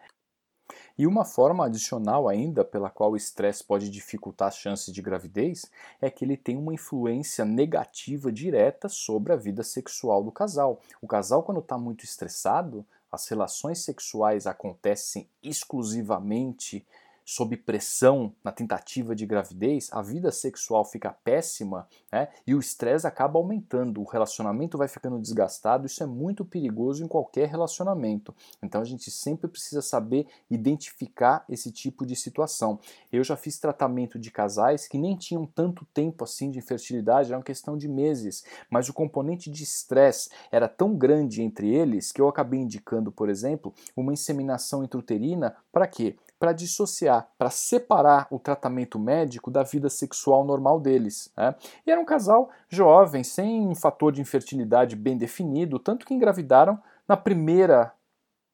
E 0.96 1.06
uma 1.06 1.24
forma 1.24 1.66
adicional 1.66 2.28
ainda 2.28 2.64
pela 2.64 2.88
qual 2.88 3.12
o 3.12 3.16
estresse 3.16 3.62
pode 3.62 3.90
dificultar 3.90 4.48
as 4.48 4.56
chances 4.56 4.94
de 4.94 5.02
gravidez 5.02 5.70
é 6.00 6.08
que 6.08 6.24
ele 6.24 6.36
tem 6.36 6.56
uma 6.56 6.72
influência 6.72 7.44
negativa 7.44 8.32
direta 8.32 8.88
sobre 8.88 9.32
a 9.32 9.36
vida 9.36 9.62
sexual 9.62 10.22
do 10.22 10.32
casal. 10.32 10.80
O 11.02 11.06
casal, 11.06 11.42
quando 11.42 11.60
está 11.60 11.76
muito 11.76 12.04
estressado, 12.04 12.86
as 13.10 13.28
relações 13.28 13.84
sexuais 13.84 14.46
acontecem 14.46 15.28
exclusivamente 15.42 16.86
sob 17.26 17.56
pressão 17.56 18.32
na 18.44 18.52
tentativa 18.52 19.12
de 19.12 19.26
gravidez, 19.26 19.88
a 19.90 20.00
vida 20.00 20.30
sexual 20.30 20.84
fica 20.84 21.10
péssima 21.10 21.88
né, 22.10 22.28
e 22.46 22.54
o 22.54 22.60
estresse 22.60 23.04
acaba 23.04 23.36
aumentando, 23.36 24.00
o 24.00 24.04
relacionamento 24.04 24.78
vai 24.78 24.86
ficando 24.86 25.18
desgastado. 25.18 25.86
Isso 25.86 26.04
é 26.04 26.06
muito 26.06 26.44
perigoso 26.44 27.04
em 27.04 27.08
qualquer 27.08 27.48
relacionamento. 27.48 28.32
Então 28.62 28.80
a 28.80 28.84
gente 28.84 29.10
sempre 29.10 29.48
precisa 29.48 29.82
saber 29.82 30.28
identificar 30.48 31.44
esse 31.48 31.72
tipo 31.72 32.06
de 32.06 32.14
situação. 32.14 32.78
Eu 33.10 33.24
já 33.24 33.36
fiz 33.36 33.58
tratamento 33.58 34.20
de 34.20 34.30
casais 34.30 34.86
que 34.86 34.96
nem 34.96 35.16
tinham 35.16 35.44
tanto 35.44 35.84
tempo 35.86 36.22
assim 36.22 36.48
de 36.48 36.60
infertilidade, 36.60 37.30
era 37.30 37.38
uma 37.38 37.44
questão 37.44 37.76
de 37.76 37.88
meses, 37.88 38.44
mas 38.70 38.88
o 38.88 38.94
componente 38.94 39.50
de 39.50 39.64
estresse 39.64 40.30
era 40.52 40.68
tão 40.68 40.94
grande 40.94 41.42
entre 41.42 41.74
eles 41.74 42.12
que 42.12 42.20
eu 42.20 42.28
acabei 42.28 42.60
indicando, 42.60 43.10
por 43.10 43.28
exemplo, 43.28 43.74
uma 43.96 44.12
inseminação 44.12 44.84
intrauterina 44.84 45.56
para 45.72 45.88
quê? 45.88 46.16
Para 46.38 46.52
dissociar, 46.52 47.28
para 47.38 47.50
separar 47.50 48.26
o 48.30 48.38
tratamento 48.38 48.98
médico 48.98 49.50
da 49.50 49.62
vida 49.62 49.88
sexual 49.88 50.44
normal 50.44 50.80
deles. 50.80 51.32
Né? 51.36 51.54
E 51.86 51.90
era 51.90 52.00
um 52.00 52.04
casal 52.04 52.50
jovem, 52.68 53.24
sem 53.24 53.66
um 53.66 53.74
fator 53.74 54.12
de 54.12 54.20
infertilidade 54.20 54.94
bem 54.96 55.16
definido, 55.16 55.78
tanto 55.78 56.04
que 56.04 56.14
engravidaram 56.14 56.78
na 57.08 57.16
primeira 57.16 57.92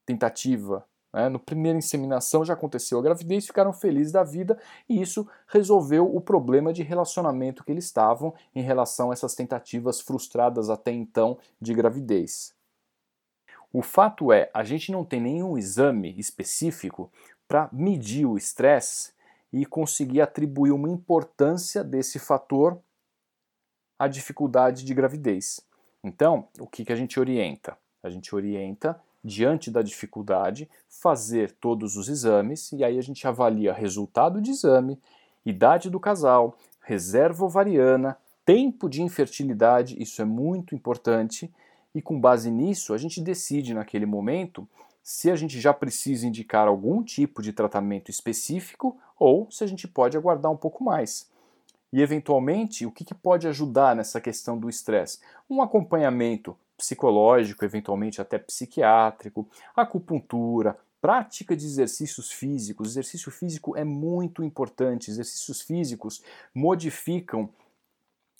tentativa. 0.06 0.84
Né? 1.12 1.28
No 1.28 1.38
primeira 1.38 1.78
inseminação 1.78 2.44
já 2.44 2.54
aconteceu 2.54 2.98
a 2.98 3.02
gravidez, 3.02 3.46
ficaram 3.46 3.72
felizes 3.72 4.12
da 4.12 4.22
vida 4.22 4.58
e 4.88 5.00
isso 5.00 5.28
resolveu 5.46 6.14
o 6.14 6.20
problema 6.20 6.72
de 6.72 6.82
relacionamento 6.82 7.64
que 7.64 7.72
eles 7.72 7.84
estavam 7.84 8.32
em 8.54 8.62
relação 8.62 9.10
a 9.10 9.12
essas 9.12 9.34
tentativas 9.34 10.00
frustradas 10.00 10.70
até 10.70 10.92
então 10.92 11.36
de 11.60 11.74
gravidez. 11.74 12.54
O 13.74 13.80
fato 13.80 14.30
é, 14.30 14.50
a 14.52 14.62
gente 14.62 14.92
não 14.92 15.02
tem 15.02 15.18
nenhum 15.18 15.56
exame 15.56 16.14
específico 16.18 17.10
para 17.52 17.68
medir 17.70 18.24
o 18.24 18.38
estresse 18.38 19.12
e 19.52 19.66
conseguir 19.66 20.22
atribuir 20.22 20.70
uma 20.70 20.88
importância 20.88 21.84
desse 21.84 22.18
fator 22.18 22.80
à 23.98 24.08
dificuldade 24.08 24.86
de 24.86 24.94
gravidez. 24.94 25.60
Então, 26.02 26.48
o 26.58 26.66
que, 26.66 26.82
que 26.82 26.90
a 26.94 26.96
gente 26.96 27.20
orienta? 27.20 27.76
A 28.02 28.08
gente 28.08 28.34
orienta, 28.34 28.98
diante 29.22 29.70
da 29.70 29.82
dificuldade, 29.82 30.66
fazer 30.88 31.52
todos 31.60 31.94
os 31.94 32.08
exames 32.08 32.72
e 32.72 32.82
aí 32.82 32.96
a 32.96 33.02
gente 33.02 33.28
avalia 33.28 33.74
resultado 33.74 34.40
de 34.40 34.50
exame, 34.50 34.98
idade 35.44 35.90
do 35.90 36.00
casal, 36.00 36.56
reserva 36.80 37.44
ovariana, 37.44 38.16
tempo 38.46 38.88
de 38.88 39.02
infertilidade, 39.02 40.02
isso 40.02 40.22
é 40.22 40.24
muito 40.24 40.74
importante, 40.74 41.52
e 41.94 42.00
com 42.00 42.18
base 42.18 42.50
nisso 42.50 42.94
a 42.94 42.96
gente 42.96 43.20
decide 43.20 43.74
naquele 43.74 44.06
momento 44.06 44.66
se 45.02 45.30
a 45.30 45.36
gente 45.36 45.60
já 45.60 45.74
precisa 45.74 46.26
indicar 46.26 46.68
algum 46.68 47.02
tipo 47.02 47.42
de 47.42 47.52
tratamento 47.52 48.10
específico 48.10 48.98
ou 49.18 49.50
se 49.50 49.64
a 49.64 49.66
gente 49.66 49.88
pode 49.88 50.16
aguardar 50.16 50.50
um 50.52 50.56
pouco 50.56 50.84
mais. 50.84 51.30
E, 51.92 52.00
eventualmente, 52.00 52.86
o 52.86 52.90
que, 52.90 53.04
que 53.04 53.14
pode 53.14 53.46
ajudar 53.46 53.94
nessa 53.94 54.20
questão 54.20 54.58
do 54.58 54.68
estresse? 54.68 55.18
Um 55.50 55.60
acompanhamento 55.60 56.56
psicológico, 56.76 57.64
eventualmente 57.64 58.20
até 58.20 58.38
psiquiátrico, 58.38 59.46
acupuntura, 59.76 60.76
prática 61.00 61.54
de 61.54 61.66
exercícios 61.66 62.30
físicos. 62.30 62.90
Exercício 62.90 63.30
físico 63.30 63.76
é 63.76 63.84
muito 63.84 64.42
importante. 64.42 65.10
Exercícios 65.10 65.60
físicos 65.60 66.22
modificam 66.54 67.50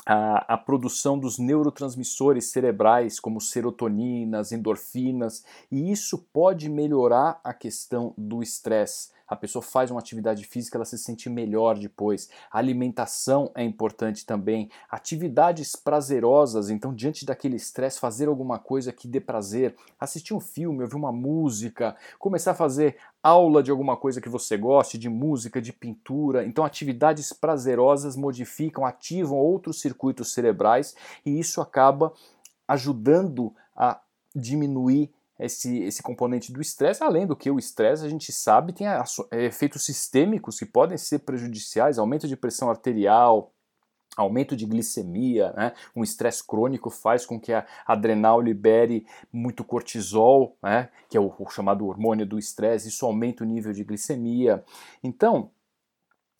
a, 0.04 0.54
a, 0.54 0.58
produção 0.58 1.18
dos 1.18 1.38
neurotransmissores 1.38 2.50
cerebrais, 2.50 3.20
como 3.20 3.40
serotoninas, 3.40 4.50
endorfinas, 4.50 5.44
e 5.70 5.90
isso 5.92 6.18
pode 6.32 6.68
melhorar 6.68 7.40
a 7.44 7.54
questão 7.54 8.12
do 8.18 8.42
estresse 8.42 9.11
a 9.26 9.37
pessoa 9.37 9.62
faz 9.62 9.91
uma 9.91 10.00
atividade 10.00 10.45
física, 10.45 10.76
ela 10.76 10.85
se 10.85 10.99
sente 10.99 11.31
melhor 11.31 11.79
depois. 11.79 12.29
A 12.50 12.59
alimentação 12.59 13.50
é 13.55 13.64
importante 13.64 14.26
também. 14.26 14.71
Atividades 14.91 15.75
prazerosas, 15.76 16.71
então, 16.71 16.95
diante 16.95 17.25
daquele 17.25 17.57
estresse, 17.57 17.99
fazer 17.99 18.29
alguma 18.29 18.59
coisa 18.59 18.93
que 18.93 19.09
dê 19.09 19.21
prazer. 19.21 19.75
Assistir 19.99 20.35
um 20.35 20.41
filme, 20.41 20.83
ouvir 20.83 20.97
uma 20.97 21.12
música, 21.12 21.97
começar 22.19 22.52
a 22.52 22.55
fazer 22.55 22.97
aula 23.23 23.62
de 23.62 23.71
alguma 23.71 23.97
coisa 23.97 24.21
que 24.21 24.29
você 24.29 24.57
goste, 24.57 24.99
de 24.99 25.09
música, 25.09 25.62
de 25.62 25.73
pintura. 25.73 26.45
Então, 26.45 26.64
atividades 26.64 27.33
prazerosas 27.33 28.17
modificam, 28.17 28.85
ativam 28.85 29.38
outros 29.38 29.81
circuitos 29.81 30.33
cerebrais 30.33 30.95
e 31.25 31.38
isso 31.38 31.61
acaba 31.61 32.12
ajudando 32.67 33.55
a 33.76 34.00
diminuir 34.35 35.11
esse, 35.44 35.82
esse 35.82 36.02
componente 36.02 36.52
do 36.52 36.61
estresse, 36.61 37.02
além 37.02 37.26
do 37.26 37.37
que 37.37 37.50
o 37.50 37.58
estresse, 37.58 38.04
a 38.04 38.08
gente 38.08 38.32
sabe, 38.32 38.72
tem 38.72 38.87
efeitos 39.32 39.84
sistêmicos 39.84 40.58
que 40.58 40.66
podem 40.66 40.96
ser 40.96 41.20
prejudiciais, 41.20 41.99
aumento 41.99 42.28
de 42.28 42.37
pressão 42.37 42.70
arterial, 42.70 43.52
aumento 44.16 44.56
de 44.56 44.66
glicemia, 44.66 45.52
né? 45.52 45.72
um 45.96 46.02
estresse 46.02 46.46
crônico 46.46 46.90
faz 46.90 47.25
com 47.25 47.40
que 47.40 47.52
a 47.52 47.66
adrenal 47.87 48.40
libere 48.40 49.06
muito 49.32 49.64
cortisol, 49.64 50.56
né? 50.62 50.90
que 51.08 51.16
é 51.16 51.20
o, 51.20 51.32
o 51.38 51.50
chamado 51.50 51.87
hormônio 51.87 52.26
do 52.26 52.38
estresse, 52.38 52.88
isso 52.88 53.06
aumenta 53.06 53.42
o 53.42 53.46
nível 53.46 53.72
de 53.72 53.84
glicemia. 53.84 54.64
Então, 55.02 55.50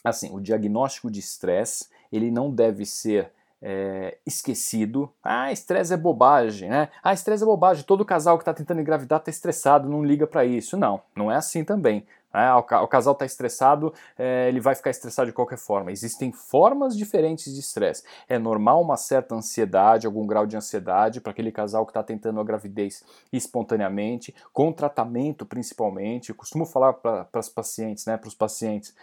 assim, 0.04 0.30
o 0.35 0.40
diagnóstico 0.40 1.11
de 1.11 1.21
estresse, 1.21 1.88
ele 2.11 2.30
não 2.30 2.50
deve 2.50 2.85
ser 2.85 3.32
é, 3.62 4.19
esquecido. 4.26 5.11
Ah, 5.23 5.52
estresse 5.52 5.95
é 5.95 5.97
bobagem, 5.97 6.69
né? 6.69 6.88
Ah, 7.02 7.14
estresse 7.14 7.42
é 7.42 7.47
bobagem. 7.47 7.85
Todo 7.85 8.04
casal 8.04 8.37
que 8.37 8.42
está 8.42 8.52
tentando 8.52 8.81
engravidar 8.81 9.21
está 9.21 9.31
estressado, 9.31 9.88
não 9.88 10.04
liga 10.04 10.26
para 10.26 10.45
isso. 10.45 10.76
Não, 10.76 11.00
não 11.14 11.31
é 11.31 11.37
assim 11.37 11.64
também. 11.64 12.04
Né? 12.33 12.52
O, 12.54 12.62
casal 12.62 13.12
está 13.12 13.26
estressado, 13.26 13.92
é, 14.19 14.49
ele 14.49 14.61
vai 14.61 14.75
ficar 14.75 14.90
estressado 14.90 15.26
de 15.26 15.35
qualquer 15.35 15.59
forma. 15.59 15.92
Existem 15.92 16.33
formas 16.33 16.97
diferentes 16.97 17.52
de 17.52 17.61
estresse. 17.61 18.02
É 18.28 18.38
normal 18.38 18.81
uma 18.81 18.97
certa 18.97 19.35
ansiedade, 19.35 20.07
algum 20.07 20.26
grau 20.26 20.47
de 20.47 20.57
ansiedade 20.57 21.21
para 21.21 21.31
aquele 21.31 21.52
casal 21.52 21.85
que 21.85 21.90
está 21.90 22.02
tentando 22.02 22.40
a 22.40 22.45
gravidez 22.45 23.04
espontaneamente, 23.33 24.35
com 24.52 24.73
tratamento 24.73 25.45
principalmente. 25.45 26.31
Eu 26.31 26.35
costumo 26.35 26.64
falar 26.64 26.95
para 26.95 27.28
as 27.35 27.49
pacientes, 27.49 28.07
né, 28.07 28.16
para 28.16 28.28
os 28.28 28.35
pacientes 28.35 28.95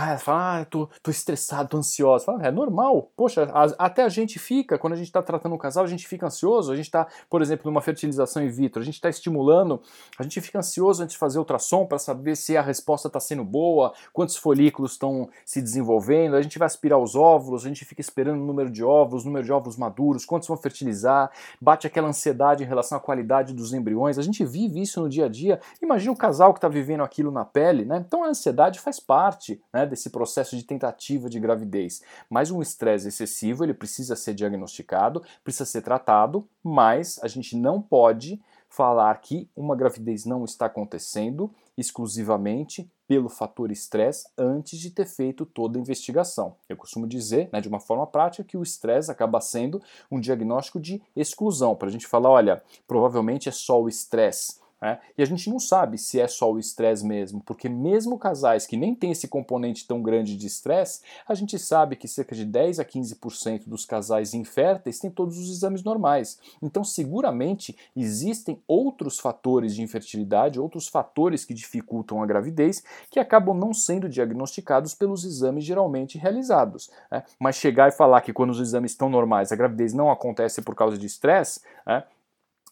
ah, 0.00 0.16
fala, 0.16 0.60
ah, 0.60 0.64
tô, 0.64 0.88
tô 1.02 1.10
estressado, 1.10 1.70
tô 1.70 1.76
ansiosa. 1.76 2.24
Fala, 2.24 2.46
é 2.46 2.52
normal. 2.52 3.10
Poxa, 3.16 3.50
a, 3.52 3.86
até 3.86 4.04
a 4.04 4.08
gente 4.08 4.38
fica, 4.38 4.78
quando 4.78 4.92
a 4.92 4.96
gente 4.96 5.08
está 5.08 5.20
tratando 5.20 5.56
um 5.56 5.58
casal, 5.58 5.82
a 5.82 5.88
gente 5.88 6.06
fica 6.06 6.24
ansioso. 6.24 6.70
A 6.70 6.76
gente 6.76 6.84
está, 6.84 7.08
por 7.28 7.42
exemplo, 7.42 7.68
numa 7.68 7.80
fertilização 7.80 8.40
in 8.40 8.48
vitro, 8.48 8.80
a 8.80 8.84
gente 8.84 8.94
está 8.94 9.08
estimulando, 9.08 9.82
a 10.16 10.22
gente 10.22 10.40
fica 10.40 10.60
ansioso 10.60 11.02
antes 11.02 11.14
de 11.14 11.18
fazer 11.18 11.40
ultrassom 11.40 11.84
para 11.84 11.98
saber 11.98 12.36
se 12.36 12.56
a 12.56 12.62
resposta 12.62 13.08
está 13.08 13.18
sendo 13.18 13.42
boa, 13.42 13.92
quantos 14.12 14.36
folículos 14.36 14.92
estão 14.92 15.28
se 15.44 15.60
desenvolvendo. 15.60 16.36
A 16.36 16.42
gente 16.42 16.60
vai 16.60 16.66
aspirar 16.66 16.98
os 16.98 17.16
óvulos, 17.16 17.64
a 17.64 17.68
gente 17.68 17.84
fica 17.84 18.00
esperando 18.00 18.40
o 18.40 18.46
número 18.46 18.70
de 18.70 18.84
óvulos, 18.84 19.24
número 19.24 19.44
de 19.44 19.50
óvulos 19.50 19.76
maduros, 19.76 20.24
quantos 20.24 20.46
vão 20.46 20.56
fertilizar, 20.56 21.32
bate 21.60 21.88
aquela 21.88 22.06
ansiedade 22.06 22.62
em 22.62 22.66
relação 22.66 22.96
à 22.96 23.00
qualidade 23.00 23.52
dos 23.52 23.72
embriões. 23.72 24.16
A 24.16 24.22
gente 24.22 24.44
vive 24.44 24.80
isso 24.80 25.00
no 25.00 25.08
dia 25.08 25.24
a 25.24 25.28
dia. 25.28 25.58
Imagina 25.82 26.12
o 26.12 26.16
casal 26.16 26.52
que 26.52 26.58
está 26.58 26.68
vivendo 26.68 27.02
aquilo 27.02 27.32
na 27.32 27.44
pele, 27.44 27.84
né? 27.84 28.04
Então 28.06 28.22
a 28.22 28.28
ansiedade 28.28 28.78
faz 28.78 29.00
parte, 29.00 29.60
né? 29.72 29.87
Desse 29.88 30.10
processo 30.10 30.56
de 30.56 30.62
tentativa 30.62 31.28
de 31.28 31.40
gravidez. 31.40 32.02
Mas 32.28 32.50
um 32.50 32.62
estresse 32.62 33.08
excessivo, 33.08 33.64
ele 33.64 33.74
precisa 33.74 34.14
ser 34.14 34.34
diagnosticado, 34.34 35.22
precisa 35.42 35.64
ser 35.64 35.82
tratado, 35.82 36.46
mas 36.62 37.18
a 37.22 37.28
gente 37.28 37.56
não 37.56 37.80
pode 37.80 38.40
falar 38.68 39.14
que 39.20 39.48
uma 39.56 39.74
gravidez 39.74 40.24
não 40.24 40.44
está 40.44 40.66
acontecendo 40.66 41.50
exclusivamente 41.76 42.90
pelo 43.06 43.30
fator 43.30 43.72
estresse 43.72 44.28
antes 44.36 44.78
de 44.78 44.90
ter 44.90 45.06
feito 45.06 45.46
toda 45.46 45.78
a 45.78 45.80
investigação. 45.80 46.54
Eu 46.68 46.76
costumo 46.76 47.06
dizer, 47.06 47.48
né, 47.50 47.60
de 47.60 47.68
uma 47.68 47.80
forma 47.80 48.06
prática, 48.06 48.44
que 48.44 48.56
o 48.56 48.62
estresse 48.62 49.10
acaba 49.10 49.40
sendo 49.40 49.80
um 50.10 50.20
diagnóstico 50.20 50.78
de 50.78 51.00
exclusão, 51.16 51.74
para 51.74 51.88
a 51.88 51.90
gente 51.90 52.06
falar, 52.06 52.28
olha, 52.28 52.62
provavelmente 52.86 53.48
é 53.48 53.52
só 53.52 53.80
o 53.80 53.88
estresse 53.88 54.58
Né? 54.80 54.98
E 55.16 55.22
a 55.22 55.26
gente 55.26 55.50
não 55.50 55.58
sabe 55.58 55.98
se 55.98 56.20
é 56.20 56.28
só 56.28 56.52
o 56.52 56.58
estresse 56.58 57.04
mesmo, 57.04 57.40
porque 57.40 57.68
mesmo 57.68 58.18
casais 58.18 58.66
que 58.66 58.76
nem 58.76 58.94
têm 58.94 59.10
esse 59.10 59.26
componente 59.28 59.86
tão 59.86 60.02
grande 60.02 60.36
de 60.36 60.46
estresse, 60.46 61.00
a 61.26 61.34
gente 61.34 61.58
sabe 61.58 61.96
que 61.96 62.06
cerca 62.06 62.34
de 62.34 62.44
10 62.44 62.80
a 62.80 62.84
15% 62.84 63.62
dos 63.66 63.84
casais 63.84 64.34
inférteis 64.34 64.98
têm 64.98 65.10
todos 65.10 65.38
os 65.38 65.50
exames 65.50 65.82
normais. 65.82 66.38
Então, 66.62 66.84
seguramente 66.84 67.76
existem 67.96 68.62
outros 68.66 69.18
fatores 69.18 69.74
de 69.74 69.82
infertilidade, 69.82 70.60
outros 70.60 70.88
fatores 70.88 71.44
que 71.44 71.54
dificultam 71.54 72.22
a 72.22 72.26
gravidez, 72.26 72.82
que 73.10 73.18
acabam 73.18 73.56
não 73.56 73.74
sendo 73.74 74.08
diagnosticados 74.08 74.94
pelos 74.94 75.24
exames 75.24 75.64
geralmente 75.64 76.18
realizados. 76.18 76.90
Né? 77.10 77.22
Mas 77.38 77.56
chegar 77.56 77.88
e 77.88 77.92
falar 77.92 78.20
que 78.20 78.32
quando 78.32 78.50
os 78.50 78.60
exames 78.60 78.92
estão 78.92 79.08
normais 79.08 79.52
a 79.52 79.56
gravidez 79.56 79.92
não 79.92 80.10
acontece 80.10 80.62
por 80.62 80.74
causa 80.74 80.96
de 80.98 81.06
estresse, 81.06 81.60
né? 81.86 82.04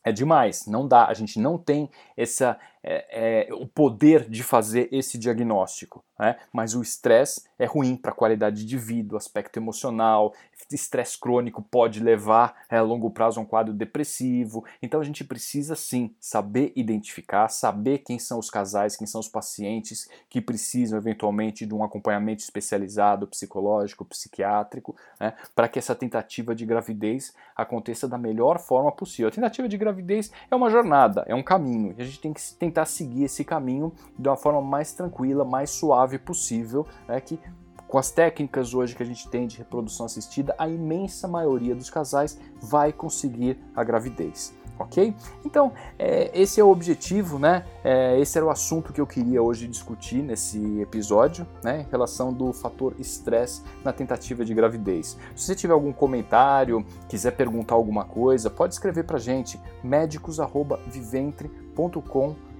É 0.06 0.12
demais, 0.12 0.66
não 0.68 0.86
dá, 0.86 1.06
a 1.06 1.14
gente 1.14 1.40
não 1.40 1.58
tem 1.58 1.90
essa, 2.16 2.56
é, 2.86 3.48
é, 3.48 3.54
o 3.54 3.66
poder 3.66 4.30
de 4.30 4.44
fazer 4.44 4.88
esse 4.92 5.18
diagnóstico. 5.18 6.04
Né? 6.18 6.36
Mas 6.52 6.74
o 6.74 6.80
estresse 6.80 7.42
é 7.58 7.66
ruim 7.66 7.96
para 7.96 8.12
a 8.12 8.14
qualidade 8.14 8.64
de 8.64 8.78
vida, 8.78 9.14
o 9.14 9.18
aspecto 9.18 9.58
emocional. 9.58 10.32
Estresse 10.70 11.18
crônico 11.18 11.60
pode 11.62 12.00
levar 12.00 12.54
é, 12.70 12.76
a 12.76 12.82
longo 12.82 13.10
prazo 13.10 13.40
a 13.40 13.42
um 13.42 13.46
quadro 13.46 13.74
depressivo. 13.74 14.64
Então 14.80 15.00
a 15.00 15.04
gente 15.04 15.24
precisa 15.24 15.74
sim 15.74 16.14
saber 16.20 16.72
identificar, 16.76 17.48
saber 17.48 17.98
quem 17.98 18.18
são 18.18 18.38
os 18.38 18.48
casais, 18.48 18.96
quem 18.96 19.06
são 19.06 19.20
os 19.20 19.28
pacientes 19.28 20.08
que 20.30 20.40
precisam 20.40 20.98
eventualmente 20.98 21.66
de 21.66 21.74
um 21.74 21.82
acompanhamento 21.82 22.42
especializado, 22.42 23.26
psicológico, 23.26 24.04
psiquiátrico, 24.04 24.96
né? 25.18 25.34
para 25.54 25.68
que 25.68 25.78
essa 25.78 25.94
tentativa 25.94 26.54
de 26.54 26.64
gravidez 26.64 27.34
aconteça 27.56 28.06
da 28.06 28.18
melhor 28.18 28.60
forma 28.60 28.92
possível. 28.92 29.28
A 29.28 29.32
tentativa 29.32 29.68
de 29.68 29.76
gravidez 29.76 30.30
é 30.50 30.54
uma 30.54 30.70
jornada, 30.70 31.24
é 31.26 31.34
um 31.34 31.42
caminho, 31.42 31.94
e 31.98 32.02
a 32.02 32.04
gente 32.04 32.20
tem 32.20 32.32
que 32.32 32.40
tentar 32.54 32.75
tentar 32.76 32.84
seguir 32.84 33.24
esse 33.24 33.42
caminho 33.42 33.92
de 34.18 34.28
uma 34.28 34.36
forma 34.36 34.60
mais 34.60 34.92
tranquila, 34.92 35.44
mais 35.44 35.70
suave 35.70 36.18
possível, 36.18 36.86
né, 37.08 37.18
que 37.20 37.40
com 37.88 37.98
as 37.98 38.10
técnicas 38.10 38.74
hoje 38.74 38.94
que 38.94 39.02
a 39.02 39.06
gente 39.06 39.28
tem 39.28 39.46
de 39.46 39.56
reprodução 39.56 40.04
assistida, 40.06 40.54
a 40.58 40.68
imensa 40.68 41.26
maioria 41.26 41.74
dos 41.74 41.88
casais 41.88 42.38
vai 42.60 42.92
conseguir 42.92 43.58
a 43.74 43.82
gravidez. 43.84 44.54
Ok? 44.78 45.14
Então, 45.44 45.72
é, 45.98 46.30
esse 46.38 46.60
é 46.60 46.64
o 46.64 46.68
objetivo, 46.68 47.38
né? 47.38 47.64
É, 47.82 48.20
esse 48.20 48.36
era 48.36 48.44
o 48.44 48.50
assunto 48.50 48.92
que 48.92 49.00
eu 49.00 49.06
queria 49.06 49.42
hoje 49.42 49.66
discutir 49.66 50.20
nesse 50.20 50.80
episódio, 50.80 51.46
né? 51.64 51.80
Em 51.80 51.90
relação 51.90 52.30
do 52.30 52.52
fator 52.52 52.94
estresse 52.98 53.62
na 53.82 53.90
tentativa 53.92 54.44
de 54.44 54.52
gravidez. 54.52 55.16
Se 55.34 55.46
você 55.46 55.54
tiver 55.54 55.72
algum 55.72 55.92
comentário, 55.92 56.84
quiser 57.08 57.34
perguntar 57.36 57.74
alguma 57.74 58.04
coisa, 58.04 58.50
pode 58.50 58.74
escrever 58.74 59.04
pra 59.04 59.18
gente, 59.18 59.58
médicos.viventre.com.br 59.82 62.55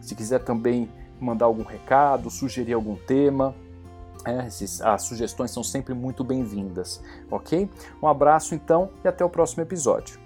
se 0.00 0.14
quiser 0.14 0.40
também 0.40 0.88
mandar 1.20 1.46
algum 1.46 1.64
recado, 1.64 2.30
sugerir 2.30 2.72
algum 2.72 2.96
tema, 2.96 3.54
é, 4.24 4.48
as 4.84 5.02
sugestões 5.02 5.50
são 5.50 5.64
sempre 5.64 5.94
muito 5.94 6.22
bem-vindas, 6.22 7.02
ok? 7.30 7.68
Um 8.02 8.06
abraço 8.06 8.54
então 8.54 8.90
e 9.02 9.08
até 9.08 9.24
o 9.24 9.30
próximo 9.30 9.62
episódio. 9.62 10.19